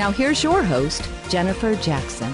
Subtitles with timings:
[0.00, 2.32] Now here's your host, Jennifer Jackson.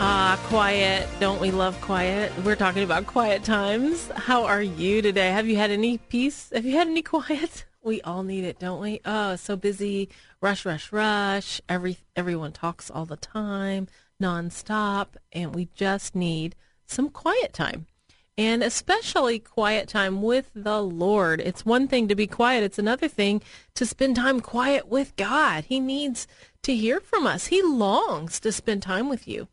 [0.00, 1.08] Ah, quiet.
[1.20, 2.32] Don't we love quiet?
[2.44, 4.10] We're talking about quiet times.
[4.16, 5.28] How are you today?
[5.28, 6.50] Have you had any peace?
[6.52, 7.64] Have you had any quiet?
[7.84, 9.00] We all need it, don't we?
[9.04, 10.08] Oh, so busy.
[10.40, 11.60] Rush, rush, rush.
[11.68, 13.86] Every everyone talks all the time,
[14.20, 17.86] nonstop, and we just need some quiet time.
[18.38, 21.40] And especially quiet time with the Lord.
[21.40, 23.42] It's one thing to be quiet, it's another thing
[23.74, 25.64] to spend time quiet with God.
[25.64, 26.26] He needs
[26.62, 27.48] to hear from us.
[27.48, 29.48] He longs to spend time with you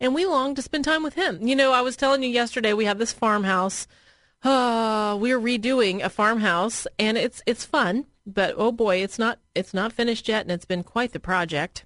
[0.00, 1.46] and we long to spend time with him.
[1.46, 3.86] You know, I was telling you yesterday we have this farmhouse.
[4.42, 9.74] Uh, we're redoing a farmhouse and it's it's fun, but oh boy, it's not it's
[9.74, 11.84] not finished yet and it's been quite the project.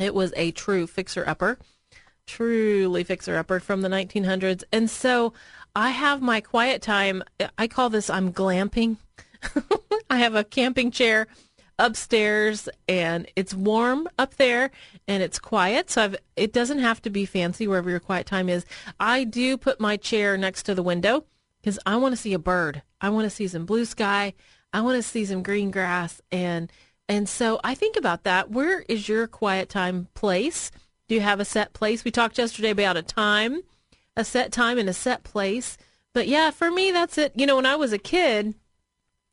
[0.00, 1.58] It was a true fixer upper.
[2.28, 4.62] Truly fixer upper from the 1900s.
[4.70, 5.32] And so
[5.74, 7.22] I have my quiet time.
[7.56, 8.98] I call this I'm glamping.
[10.10, 11.26] I have a camping chair
[11.78, 14.70] upstairs and it's warm up there
[15.06, 15.90] and it's quiet.
[15.90, 18.66] So I've, it doesn't have to be fancy wherever your quiet time is.
[19.00, 21.24] I do put my chair next to the window
[21.60, 22.82] because i want to see a bird.
[23.00, 24.34] I want to see some blue sky.
[24.72, 26.20] I want to see some green grass.
[26.30, 26.70] And
[27.08, 28.50] and so i think about that.
[28.50, 30.70] Where is your quiet time place
[31.08, 33.62] do you have a set place we talked yesterday about a time
[34.16, 35.76] a set time and a set place
[36.12, 38.54] but yeah for me that's it you know when i was a kid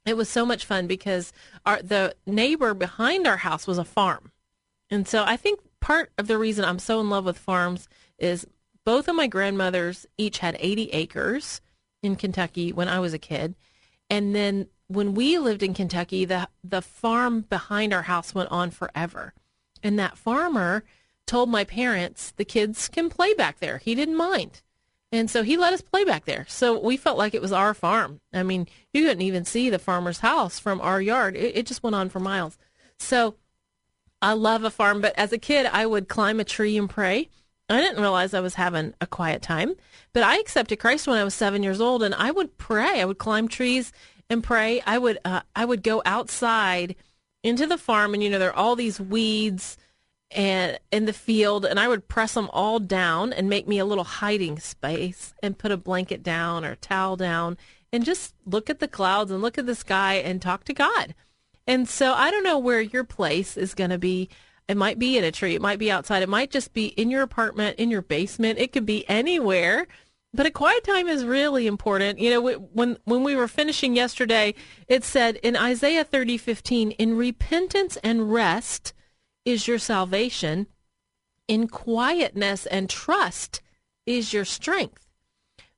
[0.05, 1.33] it was so much fun because
[1.65, 4.31] our the neighbor behind our house was a farm.
[4.89, 8.47] And so I think part of the reason I'm so in love with farms is
[8.85, 11.59] both of my grandmothers each had 80 acres
[12.03, 13.55] in Kentucky when I was a kid.
[14.09, 18.69] And then when we lived in Kentucky, the the farm behind our house went on
[18.69, 19.33] forever.
[19.81, 20.83] And that farmer
[21.25, 23.79] told my parents the kids can play back there.
[23.79, 24.61] He didn't mind.
[25.11, 26.45] And so he let us play back there.
[26.49, 28.19] So we felt like it was our farm.
[28.33, 31.35] I mean, you couldn't even see the farmer's house from our yard.
[31.35, 32.57] It, it, just went on for miles.
[32.99, 33.35] So
[34.21, 37.29] I love a farm, but as a kid, I would climb a tree and pray.
[37.69, 39.73] I didn't realize I was having a quiet time,
[40.13, 43.01] but I accepted Christ when I was seven years old, and I would pray.
[43.01, 43.91] I would climb trees
[44.29, 44.81] and pray.
[44.85, 46.95] I would uh, I would go outside
[47.43, 49.77] into the farm, and you know there are all these weeds
[50.35, 53.85] and in the field and I would press them all down and make me a
[53.85, 57.57] little hiding space and put a blanket down or towel down
[57.91, 61.15] and just look at the clouds and look at the sky and talk to God.
[61.65, 64.29] And so I don't know where your place is going to be.
[64.67, 67.09] It might be in a tree, it might be outside, it might just be in
[67.09, 69.87] your apartment, in your basement, it could be anywhere.
[70.33, 72.19] But a quiet time is really important.
[72.19, 72.41] You know,
[72.73, 74.53] when when we were finishing yesterday,
[74.89, 78.93] it said in Isaiah 30:15, "In repentance and rest
[79.45, 80.67] is your salvation.
[81.47, 83.61] In quietness and trust
[84.05, 85.07] is your strength.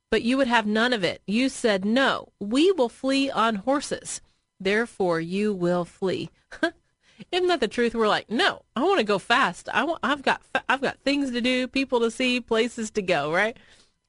[0.09, 1.21] But you would have none of it.
[1.27, 4.21] You said, No, we will flee on horses.
[4.59, 6.29] Therefore, you will flee.
[7.31, 7.95] Isn't that the truth?
[7.95, 9.69] We're like, no, I want to go fast.
[9.73, 13.31] I want, I've got, I've got things to do, people to see, places to go.
[13.31, 13.57] Right?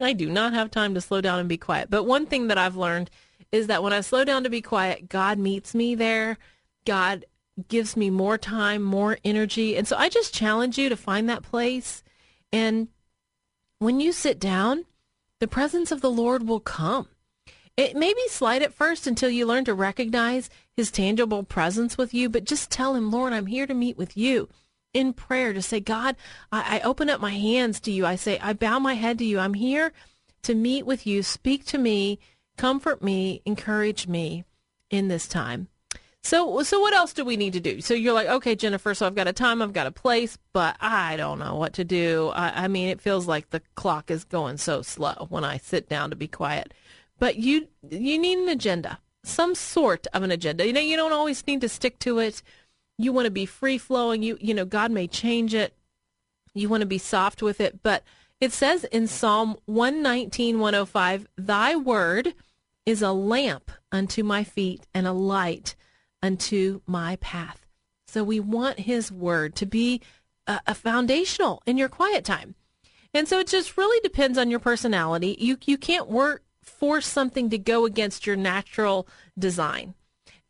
[0.00, 1.90] I do not have time to slow down and be quiet.
[1.90, 3.10] But one thing that I've learned
[3.50, 6.38] is that when I slow down to be quiet, God meets me there.
[6.84, 7.24] God
[7.66, 9.76] gives me more time, more energy.
[9.76, 12.04] And so I just challenge you to find that place.
[12.52, 12.88] And
[13.78, 14.84] when you sit down,
[15.40, 17.08] the presence of the Lord will come.
[17.76, 22.12] It may be slight at first until you learn to recognize his tangible presence with
[22.12, 24.48] you, but just tell him, Lord, I'm here to meet with you
[24.92, 26.16] in prayer to say, God,
[26.50, 28.04] I, I open up my hands to you.
[28.04, 29.38] I say, I bow my head to you.
[29.38, 29.92] I'm here
[30.42, 31.22] to meet with you.
[31.22, 32.18] Speak to me,
[32.56, 34.44] comfort me, encourage me
[34.90, 35.68] in this time.
[36.28, 37.80] So, so what else do we need to do?
[37.80, 40.76] So you're like, okay, Jennifer, so I've got a time, I've got a place, but
[40.78, 42.28] I don't know what to do.
[42.34, 45.88] I, I mean, it feels like the clock is going so slow when I sit
[45.88, 46.74] down to be quiet.
[47.18, 50.66] But you, you need an agenda, some sort of an agenda.
[50.66, 52.42] You know, you don't always need to stick to it.
[52.98, 54.22] You want to be free flowing.
[54.22, 55.72] You you know God may change it.
[56.52, 58.02] You want to be soft with it, but
[58.38, 62.34] it says in Psalm 119, 105, Thy word
[62.84, 65.74] is a lamp unto my feet and a light
[66.22, 67.66] unto my path.
[68.06, 70.00] So we want his word to be
[70.46, 72.54] a, a foundational in your quiet time.
[73.14, 75.36] And so it just really depends on your personality.
[75.38, 79.94] You you can't work force something to go against your natural design.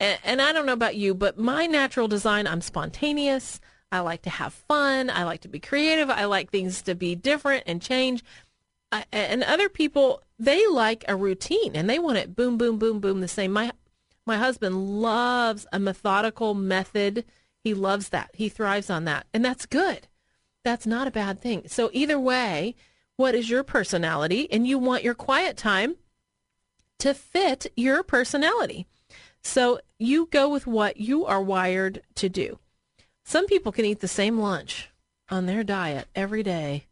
[0.01, 3.61] And, and I don't know about you, but my natural design, I'm spontaneous.
[3.91, 5.11] I like to have fun.
[5.11, 6.11] I like to be creative.
[6.11, 8.23] I like things to be different and change.
[8.93, 13.01] I, and other people, they like a routine and they want it boom, boom, boom,
[13.01, 13.53] boom, the same.
[13.53, 13.73] My
[14.29, 17.25] my husband loves a methodical method.
[17.65, 18.31] He loves that.
[18.35, 20.07] He thrives on that, and that's good.
[20.65, 21.63] That's not a bad thing.
[21.67, 22.77] So either way,
[23.17, 24.47] what is your personality?
[24.53, 25.97] And you want your quiet time
[26.99, 28.87] to fit your personality.
[29.43, 32.59] So you go with what you are wired to do.
[33.25, 34.91] Some people can eat the same lunch
[35.31, 36.85] on their diet every day,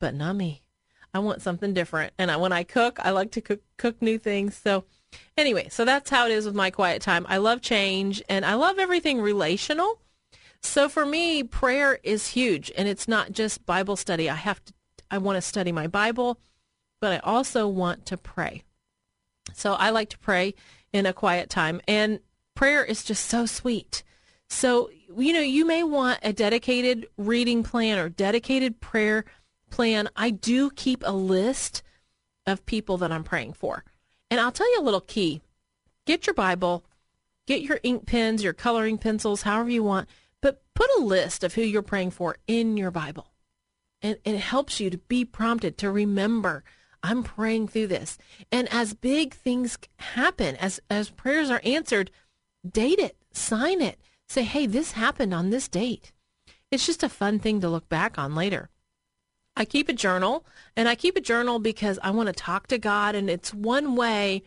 [0.00, 0.62] but not me.
[1.12, 2.12] I want something different.
[2.18, 4.56] And I, when I cook, I like to cook, cook new things.
[4.56, 4.84] So
[5.36, 7.26] anyway, so that's how it is with my quiet time.
[7.28, 10.00] I love change and I love everything relational.
[10.60, 14.28] So for me, prayer is huge and it's not just Bible study.
[14.28, 14.72] I have to,
[15.10, 16.40] I want to study my Bible,
[17.00, 18.64] but I also want to pray.
[19.54, 20.54] So I like to pray
[20.92, 22.20] in a quiet time and
[22.54, 24.02] prayer is just so sweet.
[24.50, 29.24] So, you know, you may want a dedicated reading plan or dedicated prayer
[29.70, 30.08] plan.
[30.16, 31.82] I do keep a list
[32.46, 33.84] of people that I'm praying for.
[34.30, 35.42] And I'll tell you a little key.
[36.06, 36.84] Get your Bible,
[37.46, 40.08] get your ink pens, your coloring pencils, however you want,
[40.40, 43.32] but put a list of who you're praying for in your Bible.
[44.00, 46.64] And, it helps you to be prompted to remember
[47.02, 48.18] I'm praying through this.
[48.50, 52.10] And as big things happen, as as prayers are answered,
[52.68, 53.98] date it, sign it,
[54.28, 56.12] Say, hey, this happened on this date.
[56.70, 58.68] It's just a fun thing to look back on later.
[59.58, 60.46] I keep a journal,
[60.76, 63.96] and I keep a journal because I want to talk to God, and it's one
[63.96, 64.44] way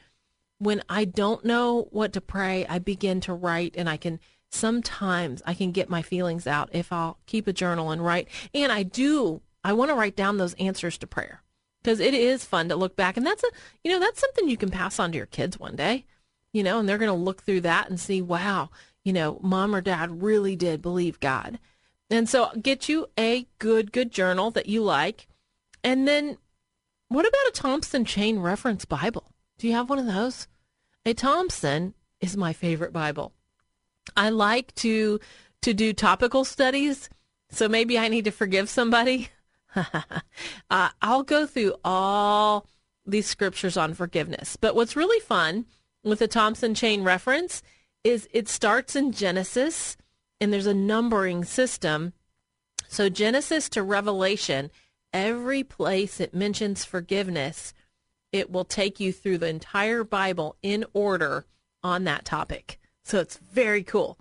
[0.58, 5.42] when I don't know what to pray, I begin to write, and I can sometimes
[5.46, 8.30] I can get my feelings out if I'll keep a journal and write.
[8.54, 11.42] And I do, I want to write down those answers to prayer
[11.81, 13.48] because it is fun to look back, and that's a,
[13.84, 16.06] you know, that's something you can pass on to your kids one day,
[16.54, 18.69] you know, and they're going to look through that and see, wow,
[19.04, 21.60] you know, mom or dad really did believe God.
[22.12, 25.28] And so get you a good, good journal that you like.
[25.84, 26.38] And then
[27.08, 29.31] what about a Thompson Chain Reference Bible?
[29.58, 30.48] Do you have one of those?
[31.06, 33.34] A Thompson is my favorite Bible.
[34.16, 35.19] I like to
[35.62, 37.08] to do topical studies,
[37.50, 39.30] so maybe I need to forgive somebody.
[39.75, 42.68] uh, I'll go through all
[43.06, 44.57] these scriptures on forgiveness.
[44.57, 45.66] But what's really fun
[46.04, 47.62] with the Thompson Chain Reference
[48.04, 49.98] is it starts in Genesis
[50.42, 52.14] and there's a numbering system.
[52.88, 54.72] So Genesis to Revelation,
[55.14, 57.74] every place it mentions forgiveness,
[58.32, 61.46] it will take you through the entire Bible in order
[61.84, 62.80] on that topic.
[63.04, 64.18] So it's very cool.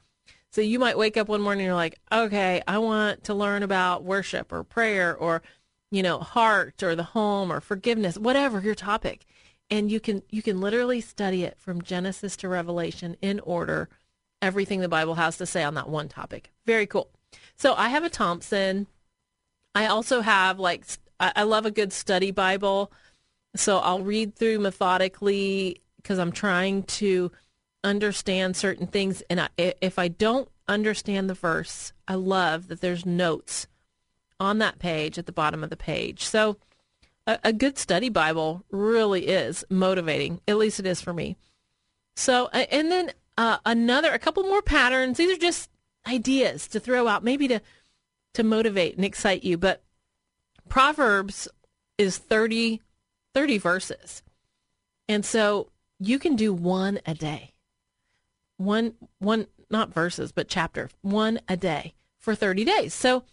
[0.52, 3.62] So you might wake up one morning and you're like, okay, I want to learn
[3.62, 5.42] about worship or prayer or,
[5.90, 9.26] you know, heart or the home or forgiveness, whatever your topic
[9.70, 13.88] and you can you can literally study it from Genesis to Revelation in order
[14.42, 16.50] everything the Bible has to say on that one topic.
[16.66, 17.10] Very cool.
[17.56, 18.86] So I have a Thompson.
[19.74, 20.84] I also have like
[21.18, 22.90] I love a good study Bible.
[23.54, 27.30] So I'll read through methodically because I'm trying to
[27.84, 33.04] understand certain things and I, if I don't understand the verse, I love that there's
[33.04, 33.66] notes
[34.38, 36.24] on that page at the bottom of the page.
[36.24, 36.56] So
[37.26, 40.40] a, a good study Bible really is motivating.
[40.48, 41.36] At least it is for me.
[42.16, 45.18] So, and then uh, another, a couple more patterns.
[45.18, 45.70] These are just
[46.06, 47.60] ideas to throw out, maybe to
[48.34, 49.58] to motivate and excite you.
[49.58, 49.82] But
[50.68, 51.48] Proverbs
[51.98, 52.80] is 30,
[53.34, 54.22] 30 verses,
[55.08, 57.54] and so you can do one a day.
[58.56, 62.94] One, one, not verses, but chapter, one a day for 30 days.
[62.94, 63.24] So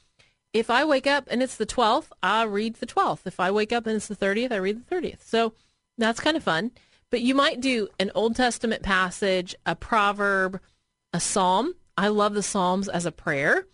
[0.53, 3.21] if I wake up and it's the 12th, I read the 12th.
[3.25, 5.23] If I wake up and it's the 30th, I read the 30th.
[5.23, 5.53] So
[5.97, 6.71] that's kind of fun.
[7.09, 10.59] But you might do an Old Testament passage, a proverb,
[11.13, 11.75] a psalm.
[11.97, 13.65] I love the Psalms as a prayer.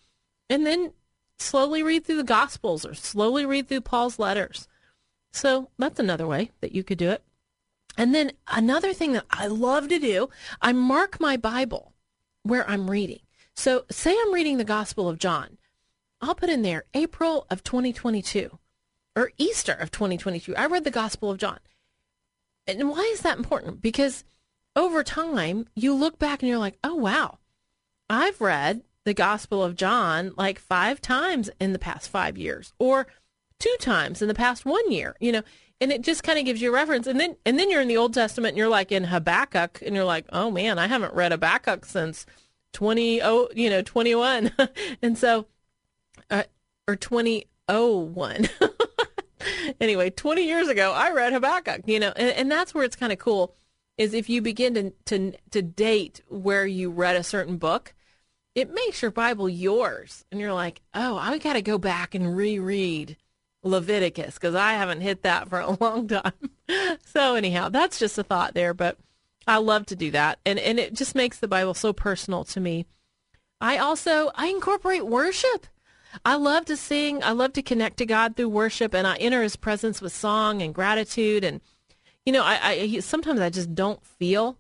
[0.50, 0.94] And then
[1.40, 4.68] slowly read through the Gospels or slowly read through Paul's letters.
[5.32, 7.24] So that's another way that you could do it.
[7.98, 10.30] And then another thing that I love to do,
[10.62, 11.94] I mark my Bible
[12.44, 13.20] where I'm reading.
[13.56, 15.58] So say I'm reading the Gospel of John.
[16.22, 18.58] I'll put in there April of 2022
[19.16, 20.56] or Easter of 2022.
[20.56, 21.60] I read the Gospel of John.
[22.68, 23.82] And why is that important?
[23.82, 24.24] Because
[24.76, 27.40] over time, you look back and you're like, oh, wow,
[28.10, 33.08] I've read the Gospel of John like five times in the past five years, or
[33.60, 35.16] two times in the past one year.
[35.20, 35.42] You know,
[35.82, 37.08] and it just kind of gives you a reference.
[37.08, 39.96] And then and then you're in the Old Testament, and you're like in Habakkuk, and
[39.96, 42.26] you're like, oh man, I haven't read Habakkuk since
[42.72, 44.52] twenty oh you know twenty one,
[45.02, 45.48] and so
[46.30, 46.44] uh,
[46.88, 48.50] or twenty oh one.
[49.82, 53.14] anyway, 20 years ago, I read Habakkuk, you know, and, and that's where it's kind
[53.14, 53.56] of cool
[53.98, 57.94] is if you begin to, to, to date where you read a certain book,
[58.56, 60.26] it makes your Bible yours.
[60.32, 63.18] And you're like, oh, I got to go back and reread
[63.64, 66.34] Leviticus because I haven't hit that for a long time.
[67.06, 68.98] so anyhow, that's just a thought there, but
[69.48, 70.40] I love to do that.
[70.46, 72.86] And, and it just makes the Bible so personal to me.
[73.62, 75.68] I also, I incorporate worship.
[76.26, 77.24] I love to sing.
[77.24, 80.62] I love to connect to God through worship, and I enter His presence with song
[80.62, 81.44] and gratitude.
[81.44, 81.62] And
[82.26, 84.58] you know, I, I sometimes I just don't feel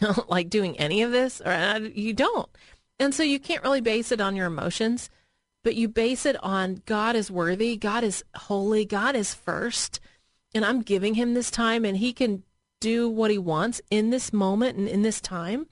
[0.28, 2.48] like doing any of this, or I, you don't,
[2.98, 5.10] and so you can't really base it on your emotions,
[5.62, 10.00] but you base it on God is worthy, God is holy, God is first,
[10.54, 12.44] and I'm giving Him this time, and He can
[12.80, 15.66] do what He wants in this moment and in this time,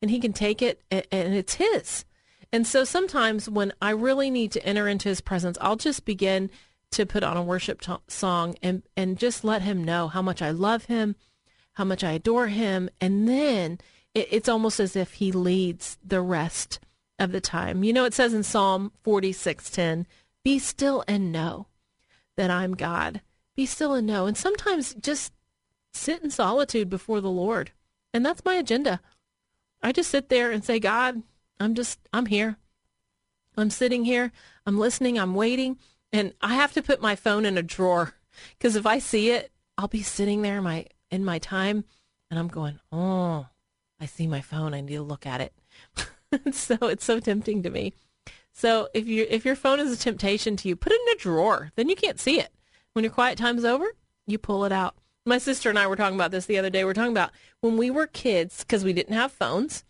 [0.00, 2.04] and He can take it, and it's His.
[2.52, 6.50] And so sometimes when I really need to enter into his presence, I'll just begin
[6.92, 10.42] to put on a worship t- song and, and just let him know how much
[10.42, 11.16] I love him,
[11.72, 12.90] how much I adore him.
[13.00, 13.78] And then
[14.14, 16.78] it, it's almost as if he leads the rest
[17.18, 17.82] of the time.
[17.82, 20.06] You know, it says in Psalm 46:10,
[20.44, 21.68] "Be still and know
[22.36, 23.22] that I'm God."
[23.54, 24.26] Be still and know.
[24.26, 25.32] And sometimes just
[25.92, 27.72] sit in solitude before the Lord.
[28.14, 29.00] And that's my agenda.
[29.82, 31.22] I just sit there and say, God,
[31.62, 32.56] I'm just, I'm here.
[33.56, 34.32] I'm sitting here.
[34.66, 35.18] I'm listening.
[35.18, 35.78] I'm waiting.
[36.12, 38.14] And I have to put my phone in a drawer
[38.58, 41.84] because if I see it, I'll be sitting there in my in my time
[42.30, 43.46] and I'm going, oh,
[44.00, 44.74] I see my phone.
[44.74, 45.54] I need to look at it.
[46.52, 47.94] so it's so tempting to me.
[48.52, 51.18] So if you if your phone is a temptation to you, put it in a
[51.18, 51.72] drawer.
[51.76, 52.50] Then you can't see it.
[52.92, 53.86] When your quiet time's over,
[54.26, 54.96] you pull it out.
[55.24, 56.80] My sister and I were talking about this the other day.
[56.80, 59.84] We we're talking about when we were kids because we didn't have phones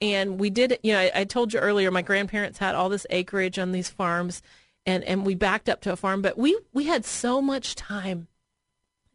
[0.00, 3.06] and we did you know I, I, told you earlier my grandparents had all this
[3.10, 4.42] acreage on these farms
[4.84, 8.28] and and we backed up to a farm but we we had so much time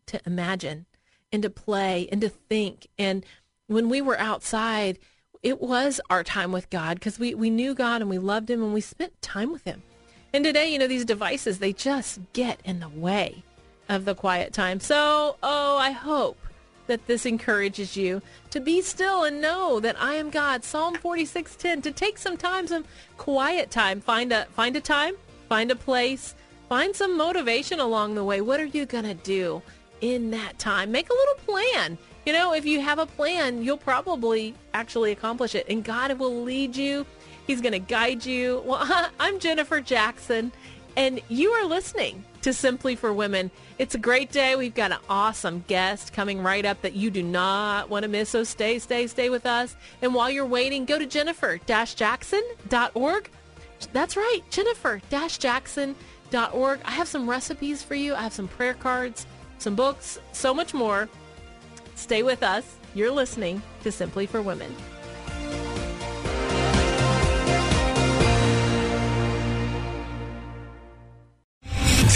[0.07, 0.85] to imagine
[1.31, 2.87] and to play and to think.
[2.97, 3.25] And
[3.67, 4.99] when we were outside
[5.41, 8.61] it was our time with god because we we knew god and we loved him
[8.61, 9.81] and we spent time with him.
[10.33, 13.43] And today you know these devices they just get in the way
[13.89, 14.79] of the quiet time.
[14.79, 16.37] So oh i hope
[16.91, 20.65] that this encourages you to be still and know that I am God.
[20.65, 22.83] Psalm 46:10 to take some time some
[23.15, 24.01] quiet time.
[24.01, 25.15] Find a find a time,
[25.47, 26.35] find a place,
[26.67, 28.41] find some motivation along the way.
[28.41, 29.61] What are you going to do
[30.01, 30.91] in that time?
[30.91, 31.97] Make a little plan.
[32.25, 36.43] You know, if you have a plan, you'll probably actually accomplish it and God will
[36.43, 37.05] lead you.
[37.47, 38.63] He's going to guide you.
[38.65, 40.51] Well, I'm Jennifer Jackson
[40.97, 43.51] and you are listening to Simply for Women.
[43.77, 44.55] It's a great day.
[44.55, 48.29] We've got an awesome guest coming right up that you do not want to miss.
[48.29, 49.75] So stay, stay, stay with us.
[50.01, 53.29] And while you're waiting, go to jennifer-jackson.org.
[53.93, 56.79] That's right, jennifer-jackson.org.
[56.85, 58.13] I have some recipes for you.
[58.13, 59.25] I have some prayer cards,
[59.57, 61.09] some books, so much more.
[61.95, 62.77] Stay with us.
[62.93, 64.73] You're listening to Simply for Women.